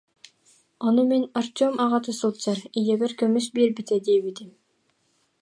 [0.87, 4.49] Ону мин Артем аҕата сылдьар, ийэбэр көмүс биэрбитэ диэбитим